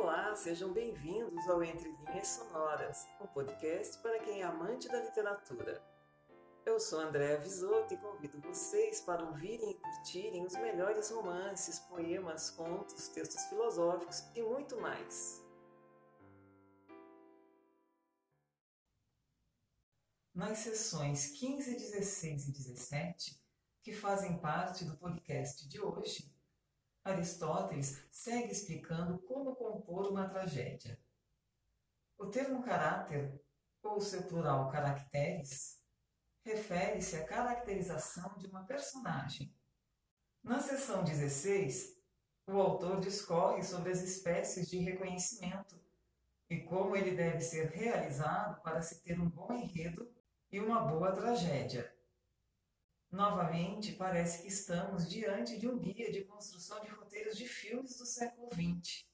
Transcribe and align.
Olá, 0.00 0.32
sejam 0.36 0.72
bem-vindos 0.72 1.48
ao 1.48 1.60
Entre 1.60 1.90
Linhas 1.90 2.28
Sonoras, 2.28 3.04
um 3.20 3.26
podcast 3.26 3.98
para 3.98 4.20
quem 4.20 4.42
é 4.42 4.44
amante 4.44 4.86
da 4.86 5.02
literatura. 5.02 5.82
Eu 6.64 6.78
sou 6.78 7.00
Andréa 7.00 7.36
Visoto 7.40 7.92
e 7.92 7.96
convido 7.96 8.40
vocês 8.40 9.00
para 9.00 9.24
ouvirem 9.24 9.72
e 9.72 9.74
curtirem 9.74 10.46
os 10.46 10.52
melhores 10.52 11.10
romances, 11.10 11.80
poemas, 11.80 12.48
contos, 12.48 13.08
textos 13.08 13.42
filosóficos 13.46 14.22
e 14.36 14.40
muito 14.40 14.80
mais. 14.80 15.44
Nas 20.32 20.58
sessões 20.58 21.32
15, 21.32 21.74
16 21.74 22.48
e 22.48 22.52
17, 22.52 23.42
que 23.82 23.92
fazem 23.92 24.38
parte 24.38 24.84
do 24.84 24.96
podcast 24.96 25.68
de 25.68 25.80
hoje, 25.80 26.32
Aristóteles 27.08 28.04
segue 28.10 28.52
explicando 28.52 29.18
como 29.20 29.56
compor 29.56 30.10
uma 30.10 30.28
tragédia. 30.28 30.98
O 32.16 32.26
termo 32.26 32.62
caráter, 32.62 33.40
ou 33.82 34.00
seu 34.00 34.22
plural 34.24 34.68
caracteres, 34.70 35.80
refere-se 36.42 37.16
à 37.16 37.24
caracterização 37.24 38.36
de 38.38 38.46
uma 38.46 38.64
personagem. 38.64 39.54
Na 40.42 40.60
seção 40.60 41.04
16, 41.04 41.96
o 42.46 42.60
autor 42.60 43.00
discorre 43.00 43.62
sobre 43.62 43.92
as 43.92 44.00
espécies 44.00 44.68
de 44.68 44.78
reconhecimento 44.78 45.78
e 46.48 46.60
como 46.60 46.96
ele 46.96 47.14
deve 47.14 47.40
ser 47.40 47.70
realizado 47.70 48.60
para 48.62 48.80
se 48.80 49.02
ter 49.02 49.20
um 49.20 49.28
bom 49.28 49.52
enredo 49.52 50.10
e 50.50 50.58
uma 50.58 50.80
boa 50.80 51.12
tragédia. 51.12 51.94
Novamente, 53.10 53.92
parece 53.92 54.42
que 54.42 54.48
estamos 54.48 55.08
diante 55.08 55.58
de 55.58 55.66
um 55.66 55.78
guia 55.78 56.12
de 56.12 56.24
construção 56.24 56.78
de 56.80 56.88
roteiros 56.88 57.36
de 57.38 57.48
filmes 57.48 57.96
do 57.96 58.04
século 58.04 58.48
XX. 58.52 59.06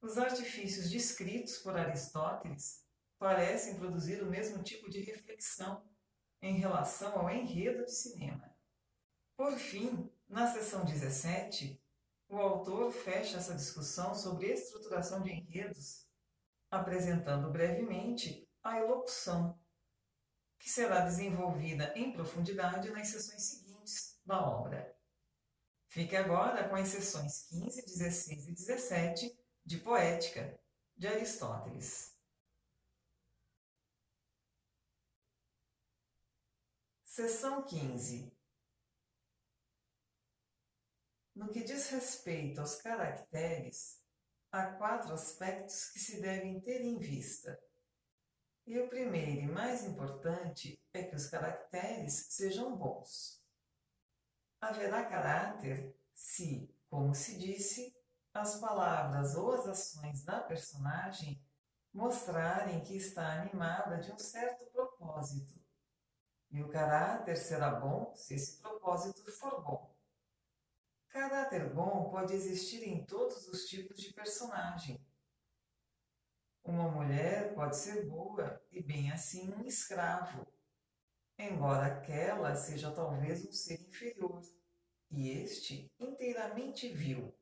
Os 0.00 0.16
artifícios 0.16 0.90
descritos 0.90 1.58
por 1.58 1.76
Aristóteles 1.76 2.82
parecem 3.18 3.76
produzir 3.76 4.22
o 4.22 4.30
mesmo 4.30 4.62
tipo 4.62 4.88
de 4.88 5.00
reflexão 5.00 5.84
em 6.40 6.56
relação 6.56 7.18
ao 7.18 7.30
enredo 7.30 7.84
de 7.84 7.92
cinema. 7.92 8.54
Por 9.36 9.58
fim, 9.58 10.10
na 10.26 10.50
seção 10.52 10.84
17, 10.84 11.82
o 12.28 12.38
autor 12.38 12.90
fecha 12.92 13.36
essa 13.36 13.54
discussão 13.54 14.14
sobre 14.14 14.52
estruturação 14.52 15.22
de 15.22 15.30
enredos, 15.30 16.06
apresentando 16.70 17.50
brevemente 17.50 18.48
a 18.62 18.78
elocução 18.78 19.58
que 20.58 20.68
será 20.68 21.00
desenvolvida 21.00 21.92
em 21.96 22.12
profundidade 22.12 22.90
nas 22.90 23.08
sessões 23.08 23.42
seguintes 23.42 24.20
da 24.24 24.40
obra. 24.40 24.96
Fique 25.88 26.16
agora 26.16 26.68
com 26.68 26.74
as 26.74 26.88
sessões 26.88 27.46
15, 27.48 27.84
16 27.84 28.48
e 28.48 28.52
17 28.52 29.38
de 29.64 29.78
Poética, 29.78 30.58
de 30.96 31.06
Aristóteles. 31.06 32.14
Seção 37.04 37.62
15 37.62 38.36
No 41.34 41.50
que 41.50 41.62
diz 41.62 41.90
respeito 41.90 42.62
aos 42.62 42.76
caracteres, 42.76 44.02
há 44.50 44.72
quatro 44.72 45.12
aspectos 45.12 45.90
que 45.90 45.98
se 45.98 46.20
devem 46.20 46.58
ter 46.60 46.80
em 46.80 46.98
vista 46.98 47.58
e 48.66 48.80
o 48.80 48.88
primeiro 48.88 49.42
e 49.42 49.46
mais 49.46 49.84
importante 49.84 50.82
é 50.92 51.04
que 51.04 51.14
os 51.14 51.28
caracteres 51.28 52.26
sejam 52.30 52.76
bons. 52.76 53.40
Haverá 54.60 55.04
caráter 55.04 55.96
se, 56.12 56.68
como 56.90 57.14
se 57.14 57.38
disse, 57.38 57.96
as 58.34 58.58
palavras 58.58 59.36
ou 59.36 59.52
as 59.52 59.66
ações 59.66 60.24
da 60.24 60.40
personagem 60.40 61.40
mostrarem 61.94 62.82
que 62.82 62.96
está 62.96 63.40
animada 63.40 63.98
de 63.98 64.10
um 64.12 64.18
certo 64.18 64.66
propósito. 64.66 65.54
E 66.50 66.60
o 66.60 66.68
caráter 66.68 67.36
será 67.36 67.70
bom 67.70 68.14
se 68.16 68.34
esse 68.34 68.60
propósito 68.60 69.30
for 69.30 69.62
bom. 69.62 69.94
Caráter 71.08 71.72
bom 71.72 72.10
pode 72.10 72.34
existir 72.34 72.82
em 72.82 73.04
todos 73.06 73.46
os 73.48 73.64
tipos 73.66 74.00
de 74.00 74.12
personagem 74.12 75.05
uma 76.66 76.88
mulher 76.88 77.54
pode 77.54 77.76
ser 77.76 78.06
boa 78.06 78.60
e 78.72 78.82
bem 78.82 79.12
assim 79.12 79.52
um 79.54 79.64
escravo, 79.64 80.46
embora 81.38 81.86
aquela 81.86 82.54
seja 82.56 82.90
talvez 82.90 83.46
um 83.46 83.52
ser 83.52 83.80
inferior 83.80 84.42
e 85.10 85.30
este 85.30 85.92
inteiramente 85.98 86.88
vil. 86.88 87.32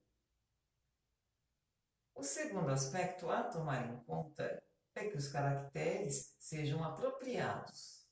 O 2.15 2.23
segundo 2.23 2.71
aspecto 2.71 3.31
a 3.31 3.43
tomar 3.43 3.87
em 3.87 3.97
conta 4.05 4.63
é 4.95 5.09
que 5.09 5.17
os 5.17 5.29
caracteres 5.29 6.37
sejam 6.39 6.85
apropriados. 6.85 8.05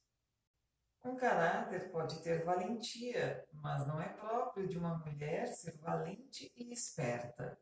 Um 1.05 1.15
caráter 1.15 1.91
pode 1.91 2.23
ter 2.23 2.45
valentia, 2.45 3.47
mas 3.53 3.87
não 3.87 4.01
é 4.01 4.09
próprio 4.09 4.67
de 4.67 4.79
uma 4.79 4.99
mulher 4.99 5.49
ser 5.49 5.77
valente 5.79 6.53
e 6.57 6.73
esperta. 6.73 7.61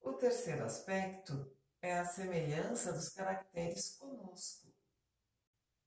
O 0.00 0.14
terceiro 0.14 0.64
aspecto 0.64 1.59
é 1.82 1.98
a 1.98 2.04
semelhança 2.04 2.92
dos 2.92 3.08
caracteres 3.08 3.96
conosco. 3.96 4.70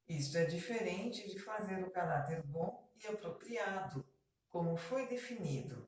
Isto 0.08 0.38
é 0.38 0.46
diferente 0.46 1.30
de 1.30 1.40
fazer 1.40 1.84
o 1.84 1.92
caráter 1.92 2.44
bom 2.44 2.92
e 2.96 3.08
apropriado, 3.08 4.06
como 4.50 4.76
foi 4.76 5.08
definido. 5.08 5.88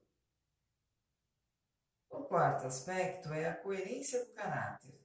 O 2.10 2.24
quarto 2.24 2.66
aspecto 2.66 3.34
é 3.34 3.50
a 3.50 3.56
coerência 3.56 4.24
do 4.24 4.32
caráter. 4.34 5.00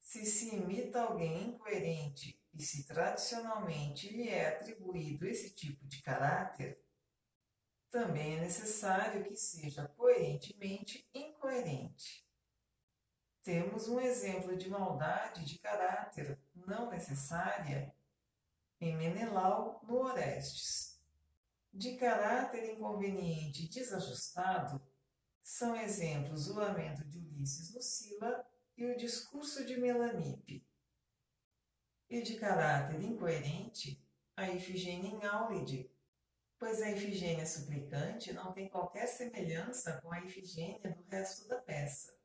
Se 0.00 0.24
se 0.24 0.54
imita 0.54 1.02
alguém 1.02 1.48
incoerente 1.48 2.40
e 2.54 2.62
se 2.62 2.86
tradicionalmente 2.86 4.08
lhe 4.08 4.28
é 4.28 4.48
atribuído 4.48 5.26
esse 5.26 5.54
tipo 5.54 5.86
de 5.86 6.00
caráter, 6.00 6.82
também 7.90 8.36
é 8.36 8.40
necessário 8.40 9.24
que 9.24 9.36
seja 9.36 9.86
coerentemente 9.88 11.08
incoerente. 11.12 12.27
Temos 13.42 13.88
um 13.88 14.00
exemplo 14.00 14.56
de 14.56 14.68
maldade 14.68 15.44
de 15.44 15.58
caráter 15.58 16.38
não 16.54 16.90
necessária 16.90 17.94
em 18.80 18.96
Menelau, 18.96 19.80
no 19.84 19.96
Orestes. 20.02 21.00
De 21.72 21.96
caráter 21.96 22.72
inconveniente 22.72 23.64
e 23.64 23.68
desajustado 23.68 24.80
são 25.42 25.74
exemplos 25.76 26.48
o 26.48 26.54
lamento 26.54 27.04
de 27.04 27.18
Ulisses 27.18 27.74
no 27.74 27.80
Sila 27.80 28.46
e 28.76 28.84
o 28.84 28.96
discurso 28.96 29.64
de 29.64 29.76
Melanipe. 29.76 30.66
E 32.08 32.22
de 32.22 32.36
caráter 32.36 33.00
incoerente, 33.02 34.02
a 34.36 34.48
Ifigênia 34.48 35.10
em 35.10 35.24
Áulide, 35.24 35.90
pois 36.58 36.80
a 36.82 36.90
Ifigênia 36.90 37.46
suplicante 37.46 38.32
não 38.32 38.52
tem 38.52 38.68
qualquer 38.68 39.06
semelhança 39.06 40.00
com 40.00 40.12
a 40.12 40.20
Ifigênia 40.20 40.92
do 40.92 41.02
resto 41.04 41.48
da 41.48 41.58
peça. 41.58 42.17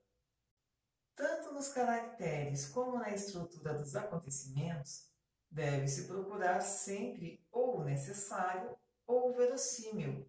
Tanto 1.16 1.54
nos 1.54 1.70
caracteres 1.70 2.68
como 2.68 2.98
na 2.98 3.12
estrutura 3.12 3.74
dos 3.74 3.96
acontecimentos, 3.96 5.08
deve-se 5.50 6.08
procurar 6.08 6.62
sempre 6.62 7.46
ou 7.52 7.80
o 7.80 7.84
necessário 7.84 8.76
ou 9.06 9.30
o 9.30 9.34
verossímil, 9.34 10.28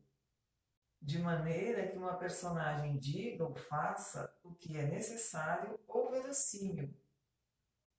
de 1.00 1.18
maneira 1.18 1.88
que 1.88 1.96
uma 1.96 2.16
personagem 2.16 2.98
diga 2.98 3.44
ou 3.44 3.54
faça 3.54 4.34
o 4.42 4.54
que 4.54 4.76
é 4.76 4.86
necessário 4.86 5.78
ou 5.88 6.10
verossímil, 6.10 6.94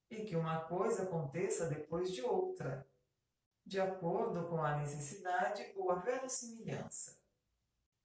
e 0.10 0.24
que 0.24 0.36
uma 0.36 0.62
coisa 0.66 1.04
aconteça 1.04 1.68
depois 1.68 2.12
de 2.12 2.22
outra, 2.22 2.88
de 3.66 3.80
acordo 3.80 4.48
com 4.48 4.62
a 4.62 4.78
necessidade 4.78 5.72
ou 5.76 5.90
a 5.90 5.96
verossimilhança. 5.96 7.20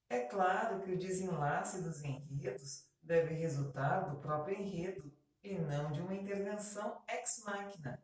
É 0.08 0.20
claro 0.20 0.80
que 0.80 0.92
o 0.92 0.98
desenlace 0.98 1.82
dos 1.82 2.02
enredos 2.02 2.89
deve 3.10 3.34
resultar 3.34 4.08
do 4.08 4.20
próprio 4.20 4.56
enredo 4.56 5.12
e 5.42 5.58
não 5.58 5.90
de 5.90 6.00
uma 6.00 6.14
intervenção 6.14 7.02
ex 7.08 7.42
machina, 7.44 8.00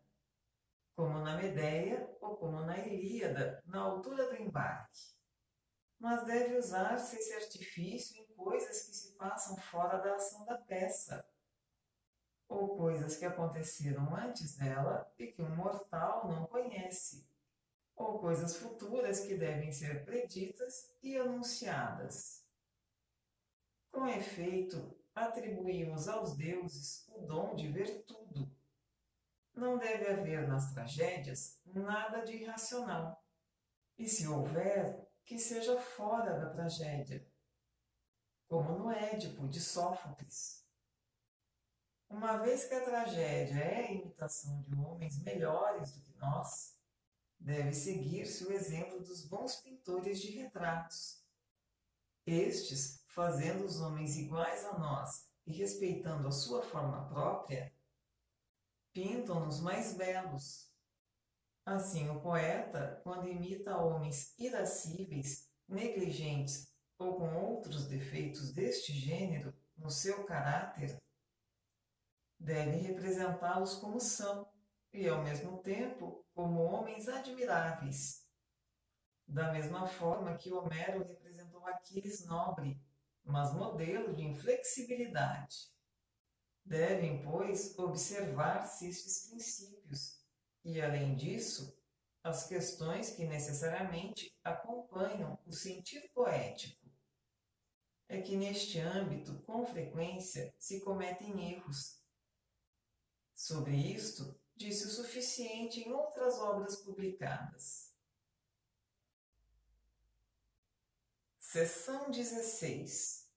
como 0.97 1.21
na 1.21 1.37
Medeia 1.37 2.13
ou 2.21 2.37
como 2.37 2.63
na 2.63 2.77
Ilíada, 2.77 3.63
na 3.67 3.83
altura 3.83 4.29
do 4.29 4.43
embarque. 4.43 5.15
Mas 5.97 6.25
deve 6.25 6.59
usar-se 6.59 7.17
esse 7.17 7.35
artifício 7.35 8.21
em 8.21 8.27
coisas 8.35 8.83
que 8.83 8.97
se 8.97 9.13
passam 9.13 9.57
fora 9.57 9.99
da 9.99 10.17
ação 10.17 10.45
da 10.45 10.59
peça, 10.59 11.25
ou 12.49 12.77
coisas 12.77 13.17
que 13.17 13.25
aconteceram 13.25 14.13
antes 14.13 14.57
dela 14.57 15.09
e 15.17 15.29
que 15.29 15.41
um 15.41 15.55
mortal 15.55 16.27
não 16.27 16.47
conhece, 16.47 17.25
ou 17.95 18.19
coisas 18.19 18.57
futuras 18.57 19.21
que 19.21 19.37
devem 19.37 19.71
ser 19.71 20.05
preditas 20.05 20.93
e 21.01 21.17
anunciadas. 21.17 22.45
Com 23.93 24.07
efeito, 24.07 24.96
atribuímos 25.17 26.09
aos 26.09 26.37
deuses 26.37 27.09
o 27.09 27.23
dom 27.23 27.55
de 27.55 27.73
ver 27.73 28.05
tudo. 28.05 28.55
Não 29.55 29.79
deve 29.79 30.07
haver 30.07 30.47
nas 30.47 30.73
tragédias 30.75 31.59
nada 31.65 32.21
de 32.21 32.35
irracional. 32.37 33.25
E 33.97 34.07
se 34.07 34.29
houver, 34.29 35.09
que 35.25 35.39
seja 35.39 35.81
fora 35.81 36.39
da 36.39 36.51
tragédia, 36.51 37.27
como 38.47 38.79
no 38.79 38.93
Édipo 38.93 39.49
de 39.49 39.59
Sófocles. 39.59 40.63
Uma 42.09 42.37
vez 42.37 42.67
que 42.67 42.75
a 42.75 42.85
tragédia 42.85 43.59
é 43.59 43.87
a 43.87 43.93
imitação 43.93 44.63
de 44.63 44.77
homens 44.77 45.21
melhores 45.23 45.93
do 45.93 46.03
que 46.03 46.15
nós, 46.19 46.79
deve 47.39 47.73
seguir-se 47.73 48.45
o 48.45 48.53
exemplo 48.53 49.01
dos 49.01 49.27
bons 49.27 49.57
pintores 49.57 50.21
de 50.21 50.31
retratos. 50.33 51.25
Estes, 52.27 53.06
fazendo 53.17 53.65
os 53.65 53.81
homens 53.81 54.19
iguais 54.19 54.63
a 54.67 54.79
nós 54.79 55.27
e 55.47 55.53
respeitando 55.55 56.29
a 56.29 56.31
sua 56.31 56.63
forma 56.63 57.09
própria, 57.09 57.75
pintam-nos 58.93 59.59
mais 59.59 59.95
belos. 59.95 60.71
Assim, 61.65 62.11
o 62.11 62.21
poeta, 62.21 63.01
quando 63.03 63.27
imita 63.27 63.79
homens 63.79 64.39
irascíveis, 64.39 65.51
negligentes 65.67 66.71
ou 66.99 67.17
com 67.17 67.35
outros 67.35 67.87
defeitos 67.87 68.53
deste 68.53 68.93
gênero 68.93 69.55
no 69.79 69.91
seu 69.91 70.25
caráter, 70.27 71.03
deve 72.39 72.77
representá-los 72.77 73.77
como 73.77 73.99
são 73.99 74.47
e, 74.93 75.09
ao 75.09 75.25
mesmo 75.25 75.63
tempo, 75.63 76.23
como 76.35 76.61
homens 76.61 77.09
admiráveis. 77.09 78.27
Da 79.27 79.51
mesma 79.53 79.87
forma 79.87 80.37
que 80.37 80.53
Homero 80.53 81.03
representou 81.03 81.67
Aquiles 81.67 82.25
nobre, 82.27 82.79
mas 83.27 83.53
modelo 83.53 84.15
de 84.15 84.23
inflexibilidade. 84.23 85.69
Devem, 86.65 87.23
pois, 87.23 87.77
observar-se 87.79 88.89
estes 88.89 89.29
princípios 89.29 90.21
e, 90.65 90.81
além 90.81 91.15
disso, 91.15 91.77
as 92.23 92.47
questões 92.47 93.11
que 93.11 93.25
necessariamente 93.25 94.37
acompanham 94.43 95.39
o 95.47 95.53
sentido 95.53 96.09
poético. 96.11 96.91
É 98.09 98.21
que 98.21 98.37
neste 98.37 98.79
âmbito, 98.79 99.41
com 99.43 99.67
frequência, 99.67 100.55
se 100.59 100.81
cometem 100.81 101.53
erros. 101.53 102.01
Sobre 103.35 103.77
isto, 103.77 104.41
disse 104.57 104.87
o 104.87 104.91
suficiente 104.91 105.81
em 105.81 105.93
outras 105.93 106.39
obras 106.39 106.77
publicadas. 106.77 107.86
Seção 111.57 112.11
16 112.11 113.31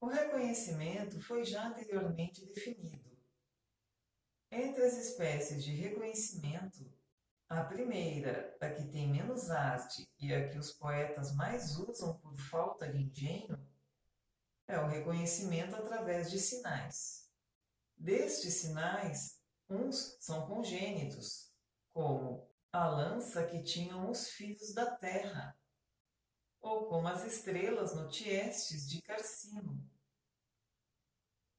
o 0.00 0.08
reconhecimento 0.08 1.20
foi 1.20 1.44
já 1.44 1.68
anteriormente 1.68 2.44
definido. 2.46 3.16
Entre 4.50 4.84
as 4.84 4.94
espécies 4.94 5.62
de 5.62 5.70
reconhecimento, 5.70 6.92
a 7.48 7.62
primeira, 7.62 8.56
a 8.60 8.70
que 8.70 8.88
tem 8.88 9.08
menos 9.08 9.52
arte 9.52 10.04
e 10.18 10.34
a 10.34 10.48
que 10.48 10.58
os 10.58 10.72
poetas 10.72 11.32
mais 11.32 11.78
usam 11.78 12.18
por 12.18 12.36
falta 12.38 12.90
de 12.90 12.98
engenho, 12.98 13.56
é 14.66 14.76
o 14.80 14.88
reconhecimento 14.88 15.76
através 15.76 16.28
de 16.28 16.40
sinais. 16.40 17.30
Destes 17.96 18.54
sinais, 18.54 19.40
uns 19.70 20.16
são 20.18 20.44
congênitos, 20.48 21.54
como 21.92 22.50
a 22.72 22.84
lança 22.88 23.46
que 23.46 23.62
tinham 23.62 24.10
os 24.10 24.28
filhos 24.28 24.74
da 24.74 24.96
terra, 24.96 25.56
ou 26.64 26.88
como 26.88 27.06
as 27.06 27.24
estrelas 27.24 27.94
no 27.94 28.08
Tiestes 28.08 28.88
de 28.88 29.00
Carcino, 29.02 29.84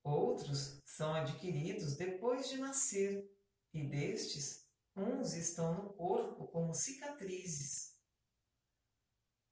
Outros 0.05 0.79
são 0.85 1.15
adquiridos 1.15 1.95
depois 1.95 2.47
de 2.47 2.59
nascer, 2.59 3.27
e 3.73 3.83
destes, 3.83 4.69
uns 4.95 5.33
estão 5.33 5.73
no 5.73 5.93
corpo 5.93 6.47
como 6.49 6.75
cicatrizes. 6.75 7.99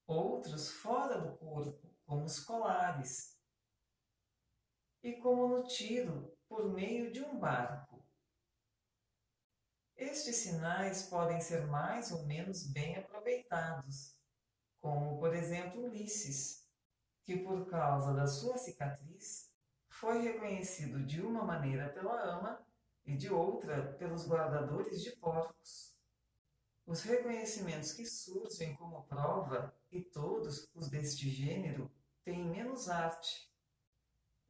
Outros 0.06 0.70
fora 0.70 1.20
do 1.20 1.36
corpo, 1.38 1.92
como 2.06 2.26
os 2.26 2.40
colares. 2.40 3.36
E 5.02 5.14
como 5.14 5.48
no 5.48 5.66
tiro, 5.66 6.38
por 6.48 6.72
meio 6.72 7.12
de 7.12 7.24
um 7.24 7.40
barco. 7.40 8.06
Estes 9.96 10.36
sinais 10.36 11.08
podem 11.08 11.42
ser 11.42 11.66
mais 11.66 12.12
ou 12.12 12.28
menos 12.28 12.72
bem 12.72 12.96
aproveitados, 12.96 14.16
como, 14.84 15.18
por 15.18 15.34
exemplo, 15.34 15.86
Ulisses, 15.86 16.68
que 17.24 17.38
por 17.38 17.66
causa 17.68 18.14
da 18.14 18.28
sua 18.28 18.58
cicatriz 18.58 19.50
foi 19.88 20.22
reconhecido 20.22 21.06
de 21.06 21.22
uma 21.22 21.46
maneira 21.46 21.88
pela 21.88 22.22
ama 22.22 22.62
e 23.06 23.16
de 23.16 23.32
outra 23.32 23.94
pelos 23.94 24.28
guardadores 24.28 25.02
de 25.02 25.12
porcos. 25.12 25.98
Os 26.86 27.02
reconhecimentos 27.04 27.94
que 27.94 28.06
surgem 28.06 28.76
como 28.76 29.06
prova, 29.06 29.74
e 29.90 30.02
todos 30.02 30.70
os 30.76 30.90
deste 30.90 31.30
gênero, 31.30 31.90
têm 32.26 32.44
menos 32.44 32.90
arte, 32.90 33.50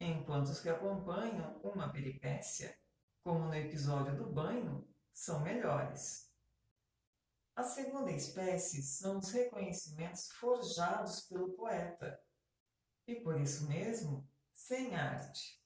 enquanto 0.00 0.46
os 0.46 0.58
que 0.58 0.68
acompanham 0.68 1.60
uma 1.62 1.92
peripécia, 1.92 2.76
como 3.22 3.46
no 3.46 3.54
episódio 3.54 4.16
do 4.16 4.26
banho, 4.32 4.84
são 5.12 5.38
melhores. 5.42 6.23
A 7.56 7.62
segunda 7.62 8.10
espécie 8.10 8.82
são 8.82 9.18
os 9.18 9.30
reconhecimentos 9.30 10.28
forjados 10.32 11.20
pelo 11.20 11.52
poeta, 11.52 12.20
e 13.06 13.14
por 13.16 13.40
isso 13.40 13.68
mesmo 13.68 14.28
sem 14.52 14.96
arte. 14.96 15.62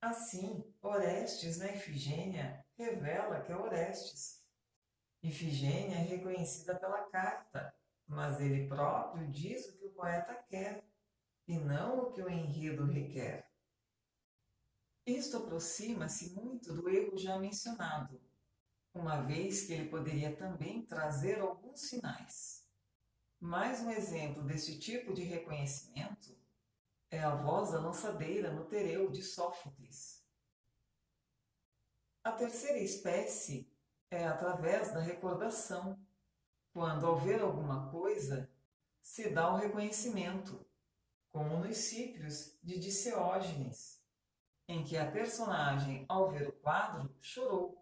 Assim, 0.00 0.64
Orestes 0.80 1.58
na 1.58 1.70
Ifigênia 1.70 2.64
revela 2.78 3.42
que 3.42 3.52
é 3.52 3.56
Orestes. 3.56 4.42
Ifigênia 5.22 5.98
é 5.98 6.02
reconhecida 6.02 6.78
pela 6.78 7.02
carta, 7.10 7.76
mas 8.06 8.40
ele 8.40 8.66
próprio 8.66 9.30
diz 9.30 9.68
o 9.68 9.78
que 9.78 9.86
o 9.86 9.92
poeta 9.92 10.34
quer 10.48 10.82
e 11.46 11.58
não 11.58 12.00
o 12.00 12.12
que 12.12 12.22
o 12.22 12.30
enredo 12.30 12.86
requer. 12.86 13.52
Isto 15.06 15.36
aproxima-se 15.36 16.32
muito 16.34 16.72
do 16.72 16.88
erro 16.88 17.18
já 17.18 17.38
mencionado, 17.38 18.20
uma 18.94 19.22
vez 19.22 19.66
que 19.66 19.72
ele 19.72 19.88
poderia 19.88 20.36
também 20.36 20.84
trazer 20.84 21.40
alguns 21.40 21.80
sinais. 21.80 22.68
Mais 23.40 23.80
um 23.80 23.90
exemplo 23.90 24.42
desse 24.42 24.78
tipo 24.78 25.12
de 25.12 25.22
reconhecimento 25.22 26.36
é 27.10 27.20
a 27.20 27.34
voz 27.34 27.72
da 27.72 27.80
lançadeira 27.80 28.52
no 28.52 28.64
tereu 28.66 29.10
de 29.10 29.22
Sófocles. 29.22 30.22
A 32.24 32.32
terceira 32.32 32.78
espécie 32.78 33.70
é 34.10 34.26
através 34.26 34.92
da 34.92 35.00
recordação, 35.00 35.98
quando 36.72 37.06
ao 37.06 37.18
ver 37.18 37.40
alguma 37.40 37.90
coisa 37.90 38.50
se 39.02 39.30
dá 39.30 39.52
o 39.52 39.56
reconhecimento, 39.56 40.64
como 41.32 41.58
nos 41.58 41.76
Cíprios 41.76 42.56
de 42.62 42.78
Diceógenes, 42.78 44.00
em 44.68 44.84
que 44.84 44.96
a 44.96 45.10
personagem, 45.10 46.06
ao 46.08 46.30
ver 46.30 46.48
o 46.48 46.52
quadro, 46.52 47.14
chorou, 47.20 47.81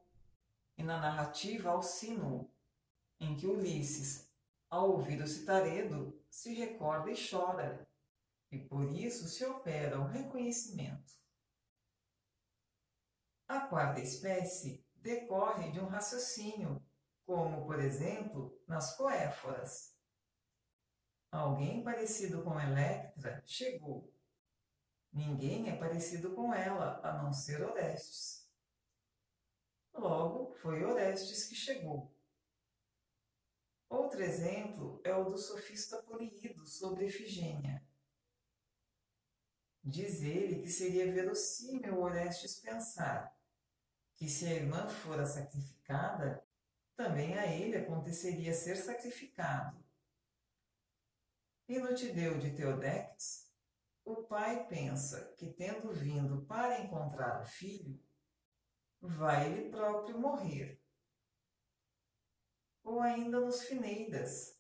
e 0.80 0.82
na 0.82 0.99
narrativa 0.99 1.68
Alcino, 1.68 2.50
em 3.20 3.37
que 3.37 3.46
Ulisses, 3.46 4.32
ao 4.70 4.92
ouvir 4.92 5.20
o 5.20 5.26
citaredo, 5.26 6.18
se 6.30 6.54
recorda 6.54 7.10
e 7.10 7.30
chora, 7.30 7.87
e 8.50 8.58
por 8.58 8.90
isso 8.90 9.28
se 9.28 9.44
opera 9.44 10.00
o 10.00 10.06
reconhecimento. 10.06 11.12
A 13.46 13.60
quarta 13.60 14.00
espécie 14.00 14.82
decorre 14.94 15.70
de 15.70 15.80
um 15.80 15.87
raciocínio, 15.87 16.82
como, 17.26 17.66
por 17.66 17.78
exemplo, 17.78 18.58
nas 18.66 18.96
coéforas. 18.96 19.94
Alguém 21.30 21.84
parecido 21.84 22.42
com 22.42 22.58
Electra 22.58 23.42
chegou. 23.44 24.10
Ninguém 25.12 25.68
é 25.68 25.76
parecido 25.76 26.34
com 26.34 26.54
ela, 26.54 27.00
a 27.06 27.22
não 27.22 27.34
ser 27.34 27.62
Orestes. 27.62 28.39
Logo, 29.94 30.54
foi 30.54 30.85
Orestes 30.85 31.47
que 31.47 31.54
chegou. 31.54 32.11
Outro 33.88 34.23
exemplo 34.23 35.00
é 35.04 35.14
o 35.14 35.25
do 35.25 35.37
sofista 35.37 36.00
Poliído 36.02 36.64
sobre 36.66 37.06
Efigênia. 37.06 37.85
Diz 39.82 40.23
ele 40.23 40.62
que 40.62 40.68
seria 40.68 41.12
verossímil 41.12 42.00
Orestes 42.00 42.61
pensar 42.61 43.37
que 44.14 44.28
se 44.28 44.47
a 44.47 44.52
irmã 44.52 44.87
fora 44.87 45.25
sacrificada, 45.25 46.47
também 46.94 47.38
a 47.38 47.47
ele 47.47 47.78
aconteceria 47.78 48.52
ser 48.52 48.76
sacrificado. 48.76 49.82
E 51.66 51.78
no 51.78 51.94
Tideu 51.94 52.38
de 52.38 52.50
Teodectes, 52.50 53.50
o 54.04 54.16
pai 54.25 54.66
pensa 54.66 55.35
que, 55.38 55.50
tendo 55.50 55.92
vindo 55.92 56.44
para 56.44 56.80
encontrar 56.80 57.40
o 57.40 57.44
filho, 57.44 57.99
vai 59.00 59.50
ele 59.50 59.71
próprio 59.71 60.19
morrer. 60.19 60.80
Ou 62.83 63.00
ainda 63.00 63.40
nos 63.40 63.62
Fineidas, 63.62 64.59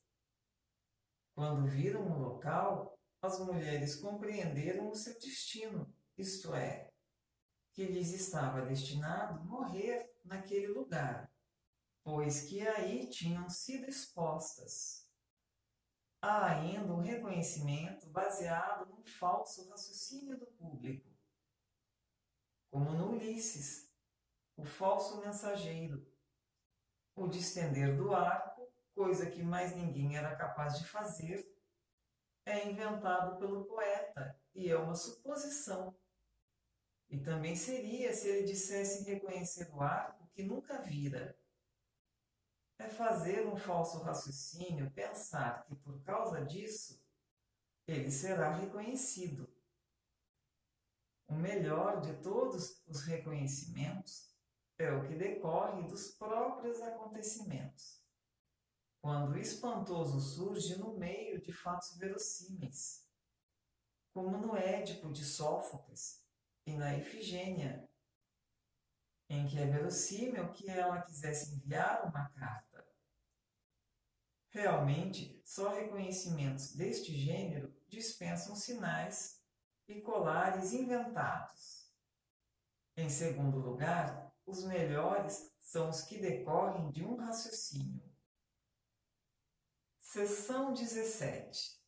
quando 1.34 1.66
viram 1.66 2.06
o 2.06 2.18
local, 2.18 2.98
as 3.22 3.38
mulheres 3.40 3.96
compreenderam 3.96 4.90
o 4.90 4.94
seu 4.94 5.18
destino, 5.18 5.92
isto 6.16 6.54
é, 6.54 6.90
que 7.72 7.84
lhes 7.84 8.12
estava 8.12 8.62
destinado 8.62 9.44
morrer 9.44 10.10
naquele 10.24 10.68
lugar, 10.68 11.30
pois 12.02 12.42
que 12.42 12.66
aí 12.66 13.08
tinham 13.08 13.48
sido 13.48 13.88
expostas. 13.88 15.08
Há 16.22 16.46
ainda 16.46 16.92
um 16.92 17.00
reconhecimento 17.00 18.08
baseado 18.10 18.86
num 18.90 19.02
falso 19.02 19.68
raciocínio 19.70 20.38
do 20.38 20.46
público, 20.46 21.08
como 22.70 22.92
no 22.92 23.12
Ulisses, 23.12 23.89
o 24.60 24.64
falso 24.64 25.20
mensageiro, 25.20 26.06
o 27.14 27.26
de 27.26 27.38
estender 27.38 27.96
do 27.96 28.14
arco, 28.14 28.70
coisa 28.94 29.30
que 29.30 29.42
mais 29.42 29.74
ninguém 29.74 30.18
era 30.18 30.36
capaz 30.36 30.78
de 30.78 30.86
fazer, 30.86 31.50
é 32.44 32.68
inventado 32.68 33.38
pelo 33.38 33.64
poeta 33.64 34.38
e 34.54 34.68
é 34.68 34.76
uma 34.76 34.94
suposição. 34.94 35.96
E 37.08 37.18
também 37.18 37.56
seria 37.56 38.12
se 38.12 38.28
ele 38.28 38.46
dissesse 38.46 39.10
reconhecer 39.10 39.70
o 39.72 39.80
arco 39.80 40.28
que 40.28 40.42
nunca 40.42 40.82
vira. 40.82 41.36
É 42.78 42.88
fazer 42.88 43.46
um 43.46 43.56
falso 43.56 43.98
raciocínio 44.00 44.90
pensar 44.90 45.64
que 45.64 45.74
por 45.74 46.02
causa 46.02 46.44
disso 46.44 47.02
ele 47.86 48.10
será 48.10 48.50
reconhecido. 48.54 49.50
O 51.26 51.34
melhor 51.34 52.00
de 52.00 52.12
todos 52.22 52.82
os 52.86 53.02
reconhecimentos 53.02 54.29
é 54.82 54.92
o 54.92 55.06
que 55.06 55.14
decorre 55.14 55.82
dos 55.82 56.08
próprios 56.12 56.80
acontecimentos. 56.80 58.00
Quando 59.00 59.32
o 59.32 59.38
espantoso 59.38 60.20
surge 60.20 60.76
no 60.76 60.98
meio 60.98 61.40
de 61.40 61.52
fatos 61.52 61.96
verossímeis, 61.96 63.08
como 64.12 64.36
no 64.38 64.56
Édipo 64.56 65.10
de 65.12 65.24
Sófocles 65.24 66.26
e 66.66 66.76
na 66.76 66.96
Ifigênia, 66.96 67.88
em 69.28 69.46
que 69.46 69.58
é 69.58 69.66
verossímil 69.66 70.50
que 70.52 70.68
ela 70.68 71.00
quisesse 71.02 71.54
enviar 71.54 72.06
uma 72.08 72.28
carta. 72.30 72.86
Realmente, 74.50 75.40
só 75.44 75.72
reconhecimentos 75.72 76.74
deste 76.74 77.14
gênero 77.14 77.72
dispensam 77.88 78.56
sinais 78.56 79.40
e 79.86 80.00
colares 80.00 80.72
inventados. 80.72 81.88
Em 82.96 83.08
segundo 83.08 83.58
lugar, 83.58 84.29
os 84.50 84.64
melhores 84.64 85.50
são 85.60 85.88
os 85.88 86.02
que 86.02 86.18
decorrem 86.18 86.90
de 86.90 87.04
um 87.04 87.16
raciocínio. 87.16 88.02
Seção 90.00 90.72
17 90.72 91.78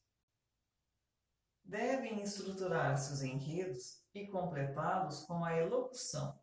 Devem 1.64 2.22
estruturar-se 2.22 3.12
os 3.12 3.22
enredos 3.22 4.00
e 4.14 4.26
completá-los 4.28 5.24
com 5.24 5.44
a 5.44 5.56
elocução, 5.56 6.38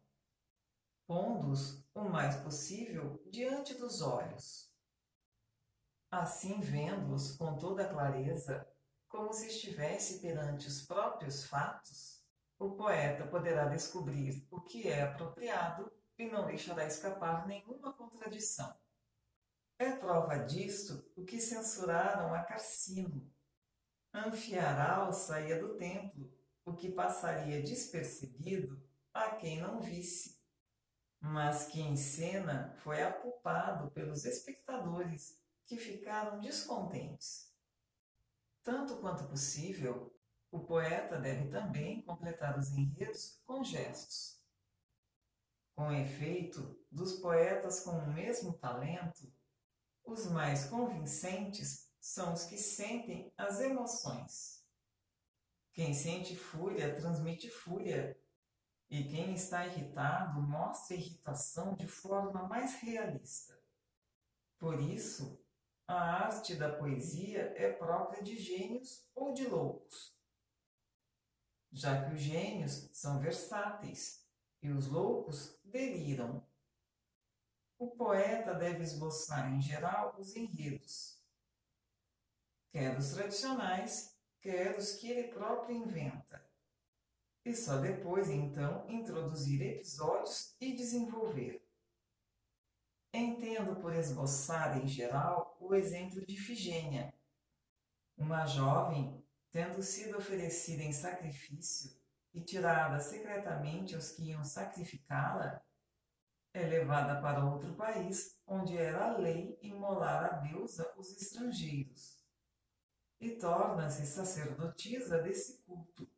pondo-os 1.07 1.85
o 1.93 2.03
mais 2.03 2.35
possível 2.38 3.21
diante 3.29 3.75
dos 3.75 4.01
olhos. 4.01 4.69
Assim, 6.11 6.59
vendo-os 6.59 7.38
com 7.38 7.57
toda 7.57 7.88
clareza, 7.88 8.67
como 9.07 9.31
se 9.31 9.47
estivesse 9.47 10.19
perante 10.19 10.67
os 10.67 10.85
próprios 10.85 11.45
fatos, 11.45 12.25
o 12.57 12.71
poeta 12.71 13.25
poderá 13.27 13.65
descobrir 13.65 14.45
o 14.51 14.59
que 14.61 14.88
é 14.88 15.03
apropriado 15.03 15.99
e 16.19 16.29
não 16.29 16.45
deixará 16.45 16.85
escapar 16.85 17.47
nenhuma 17.47 17.93
contradição. 17.93 18.77
É 19.79 19.93
prova 19.93 20.38
disto 20.39 21.09
o 21.15 21.23
que 21.23 21.39
censuraram 21.39 22.33
a 22.33 22.43
Carcino. 22.43 23.33
Anfiaral 24.13 25.13
saía 25.13 25.57
do 25.57 25.77
templo, 25.77 26.29
o 26.65 26.73
que 26.73 26.91
passaria 26.91 27.63
despercebido 27.63 28.85
a 29.13 29.29
quem 29.38 29.61
não 29.61 29.79
visse, 29.79 30.38
mas 31.21 31.67
que 31.67 31.79
em 31.79 31.95
cena 31.95 32.75
foi 32.83 33.01
aculpado 33.01 33.89
pelos 33.91 34.25
espectadores 34.25 35.39
que 35.65 35.77
ficaram 35.77 36.41
descontentes. 36.41 37.53
Tanto 38.61 38.97
quanto 38.97 39.23
possível, 39.29 40.13
o 40.51 40.59
poeta 40.59 41.17
deve 41.17 41.47
também 41.47 42.01
completar 42.01 42.57
os 42.59 42.71
enredos 42.71 43.41
com 43.45 43.63
gestos. 43.63 44.38
Com 45.79 45.93
efeito, 45.93 46.77
dos 46.91 47.21
poetas 47.21 47.86
com 47.86 47.91
o 47.91 48.13
mesmo 48.13 48.51
talento, 48.51 49.31
os 50.03 50.29
mais 50.29 50.65
convincentes 50.65 51.89
são 52.01 52.33
os 52.33 52.43
que 52.43 52.57
sentem 52.57 53.31
as 53.38 53.62
emoções. 53.62 54.62
Quem 55.71 55.93
sente 55.93 56.36
fúria 56.36 56.93
transmite 56.93 57.50
fúria, 57.50 58.21
e 58.89 59.05
quem 59.05 59.33
está 59.33 59.65
irritado 59.65 60.41
mostra 60.41 60.98
irritação 60.98 61.77
de 61.77 61.88
forma 61.88 62.45
mais 62.45 62.75
realista. 62.81 63.57
Por 64.57 64.81
isso, 64.81 65.41
a 65.88 65.95
arte 65.95 66.55
da 66.55 66.75
poesia 66.75 67.53
é 67.55 67.71
própria 67.71 68.21
de 68.21 68.38
gênios 68.38 69.07
ou 69.15 69.33
de 69.33 69.48
loucos, 69.48 70.13
já 71.71 72.03
que 72.03 72.15
os 72.15 72.19
gênios 72.19 72.89
são 72.91 73.21
versáteis 73.21 74.27
e 74.62 74.70
os 74.72 74.88
loucos 74.88 75.58
deliram. 75.63 76.46
O 77.78 77.88
poeta 77.88 78.54
deve 78.54 78.84
esboçar 78.84 79.54
em 79.54 79.62
geral 79.62 80.16
os 80.20 80.36
enredos, 80.36 81.18
quer 82.72 82.98
os 82.98 83.12
tradicionais, 83.12 84.18
quer 84.42 84.78
os 84.78 84.96
que 84.96 85.10
ele 85.10 85.30
próprio 85.30 85.78
inventa, 85.78 86.46
e 87.46 87.56
só 87.56 87.78
depois 87.78 88.30
então 88.30 88.86
introduzir 88.89 89.62
episódios 89.62 90.56
e 90.60 90.75
desenvolver. 90.75 91.66
Entendo 93.13 93.80
por 93.82 93.94
esboçar 93.96 94.78
em 94.78 94.88
geral 94.88 95.58
o 95.60 95.74
exemplo 95.74 96.24
de 96.25 96.36
Figênia, 96.36 97.13
uma 98.18 98.46
jovem, 98.46 99.25
tendo 99.50 99.82
sido 99.82 100.18
oferecida 100.18 100.84
em 100.84 100.92
sacrifício 100.92 101.99
e 102.39 102.43
tirada 102.46 103.00
secretamente 103.00 103.96
aos 103.96 104.12
que 104.12 104.29
iam 104.29 104.43
sacrificá-la, 104.43 105.62
é 106.53 106.63
levada 106.63 107.22
para 107.22 107.46
outro 107.46 107.75
país 107.75 108.39
onde 108.48 108.77
era 108.77 109.17
lei 109.17 109.60
imolar 109.62 110.25
a 110.25 110.38
deusa 110.38 110.91
os 110.98 111.12
estrangeiros 111.22 112.17
e 113.19 113.31
torna-se 113.31 114.05
sacerdotisa 114.05 115.22
desse 115.22 115.62
culto. 115.63 116.10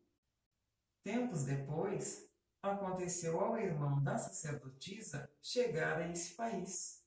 Tempos 1.02 1.44
depois, 1.44 2.30
aconteceu 2.62 3.40
ao 3.40 3.58
irmão 3.58 4.00
da 4.00 4.16
sacerdotisa 4.16 5.28
chegar 5.42 5.98
a 5.98 6.08
esse 6.08 6.36
país, 6.36 7.04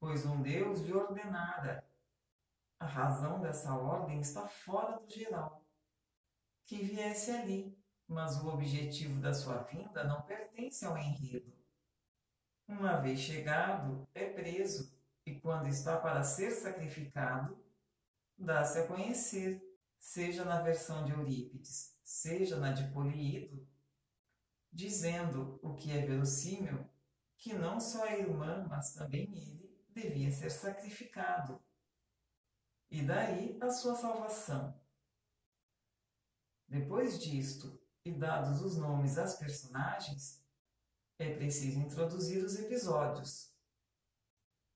pois 0.00 0.26
um 0.26 0.42
Deus 0.42 0.80
lhe 0.80 0.92
ordenara. 0.92 1.88
A 2.80 2.86
razão 2.86 3.40
dessa 3.40 3.72
ordem 3.72 4.20
está 4.20 4.48
fora 4.48 4.98
do 4.98 5.08
geral. 5.08 5.64
Que 6.66 6.82
viesse 6.82 7.30
ali, 7.30 7.78
mas 8.06 8.36
o 8.42 8.48
objetivo 8.48 9.20
da 9.20 9.32
sua 9.32 9.62
vinda 9.62 10.04
não 10.04 10.22
pertence 10.22 10.84
ao 10.84 10.96
enredo. 10.96 11.52
Uma 12.66 12.96
vez 12.96 13.20
chegado, 13.20 14.06
é 14.14 14.26
preso 14.26 14.92
e, 15.26 15.38
quando 15.40 15.68
está 15.68 15.98
para 15.98 16.22
ser 16.22 16.50
sacrificado, 16.50 17.58
dá-se 18.36 18.78
a 18.78 18.86
conhecer, 18.86 19.62
seja 19.98 20.44
na 20.44 20.60
versão 20.60 21.04
de 21.04 21.12
Eurípides, 21.12 21.98
seja 22.02 22.56
na 22.56 22.72
de 22.72 22.90
Poliído, 22.92 23.66
dizendo 24.72 25.58
o 25.62 25.74
que 25.74 25.92
é 25.92 26.04
verossímil, 26.04 26.88
que 27.36 27.52
não 27.54 27.78
só 27.78 28.04
a 28.04 28.16
irmã, 28.16 28.66
mas 28.68 28.94
também 28.94 29.30
ele 29.32 29.84
devia 29.88 30.30
ser 30.30 30.50
sacrificado. 30.50 31.62
E 32.90 33.02
daí 33.02 33.58
a 33.60 33.70
sua 33.70 33.94
salvação. 33.94 34.78
Depois 36.66 37.22
disto, 37.22 37.80
e 38.04 38.12
dados 38.12 38.60
os 38.60 38.76
nomes 38.76 39.16
às 39.16 39.36
personagens, 39.36 40.44
é 41.18 41.34
preciso 41.34 41.78
introduzir 41.78 42.44
os 42.44 42.58
episódios. 42.58 43.52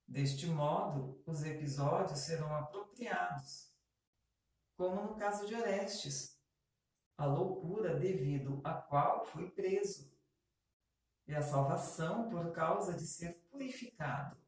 Deste 0.07 0.47
modo, 0.47 1.23
os 1.27 1.45
episódios 1.45 2.21
serão 2.21 2.55
apropriados, 2.57 3.71
como 4.77 5.03
no 5.03 5.17
caso 5.17 5.47
de 5.47 5.55
Orestes, 5.55 6.41
a 7.19 7.27
loucura 7.27 7.99
devido 7.99 8.61
à 8.65 8.75
qual 8.75 9.27
foi 9.27 9.51
preso, 9.51 10.11
e 11.27 11.35
a 11.35 11.43
salvação 11.43 12.31
por 12.31 12.53
causa 12.53 12.95
de 12.95 13.07
ser 13.07 13.35
purificado. 13.51 14.41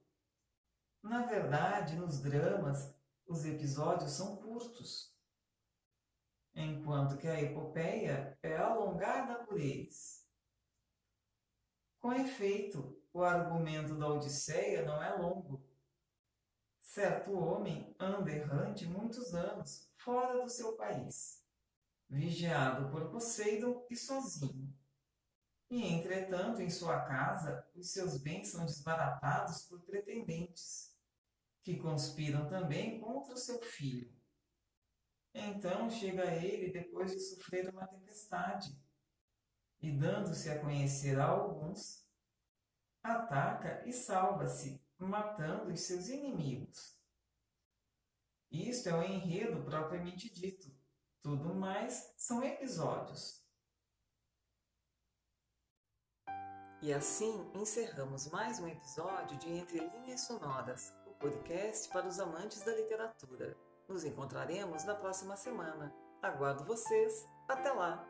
Na 1.02 1.26
verdade, 1.26 1.96
nos 1.96 2.20
dramas, 2.20 2.94
os 3.26 3.44
episódios 3.44 4.12
são 4.12 4.36
curtos, 4.36 5.14
enquanto 6.54 7.16
que 7.16 7.28
a 7.28 7.40
epopeia 7.40 8.38
é 8.42 8.56
alongada 8.56 9.44
por 9.44 9.58
eles. 9.58 10.26
Com 12.00 12.12
efeito, 12.12 13.00
o 13.12 13.22
argumento 13.22 13.94
da 13.96 14.08
Odisseia 14.08 14.84
não 14.84 15.02
é 15.02 15.14
longo. 15.16 15.62
Certo 16.80 17.32
homem 17.32 17.94
anda 17.98 18.30
errante 18.30 18.86
muitos 18.86 19.34
anos 19.34 19.90
fora 19.94 20.42
do 20.42 20.48
seu 20.48 20.76
país 20.76 21.40
vigiado 22.10 22.90
por 22.90 23.08
Poseidon 23.08 23.86
e 23.88 23.96
sozinho. 23.96 24.76
E, 25.70 25.86
entretanto, 25.86 26.60
em 26.60 26.68
sua 26.68 27.02
casa, 27.02 27.64
os 27.76 27.92
seus 27.92 28.20
bens 28.20 28.48
são 28.48 28.66
desbaratados 28.66 29.62
por 29.62 29.80
pretendentes, 29.82 30.92
que 31.62 31.76
conspiram 31.76 32.48
também 32.48 33.00
contra 33.00 33.34
o 33.34 33.38
seu 33.38 33.60
filho. 33.60 34.12
Então 35.32 35.88
chega 35.88 36.34
ele 36.34 36.72
depois 36.72 37.12
de 37.12 37.20
sofrer 37.20 37.68
uma 37.68 37.86
tempestade, 37.86 38.76
e, 39.82 39.90
dando-se 39.90 40.50
a 40.50 40.60
conhecer 40.60 41.18
a 41.18 41.26
alguns, 41.26 42.06
ataca 43.02 43.82
e 43.86 43.92
salva-se, 43.92 44.84
matando 44.98 45.72
os 45.72 45.80
seus 45.80 46.08
inimigos. 46.08 46.98
Isto 48.50 48.90
é 48.90 48.94
o 48.94 49.02
enredo 49.02 49.64
propriamente 49.64 50.28
dito. 50.28 50.70
Tudo 51.22 51.54
mais 51.54 52.12
são 52.16 52.42
episódios. 52.42 53.40
E 56.82 56.92
assim 56.92 57.50
encerramos 57.54 58.26
mais 58.28 58.58
um 58.58 58.66
episódio 58.66 59.38
de 59.38 59.50
Entre 59.50 59.78
Linhas 59.78 60.22
Sonoras, 60.22 60.92
o 61.06 61.10
podcast 61.14 61.88
para 61.90 62.06
os 62.06 62.18
amantes 62.18 62.62
da 62.62 62.74
literatura. 62.74 63.56
Nos 63.90 64.04
encontraremos 64.04 64.84
na 64.84 64.94
próxima 64.94 65.34
semana. 65.36 65.92
Aguardo 66.22 66.64
vocês. 66.64 67.28
Até 67.48 67.72
lá! 67.72 68.09